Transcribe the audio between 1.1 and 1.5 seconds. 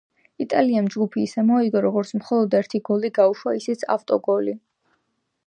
ისე